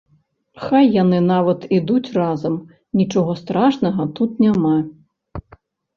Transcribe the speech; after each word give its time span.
Хай 0.63 0.87
яны 0.93 1.19
нават 1.33 1.67
ідуць 1.77 2.13
разам, 2.19 2.57
нічога 3.03 3.37
страшнага 3.43 4.11
тут 4.21 4.31
няма. 4.45 4.77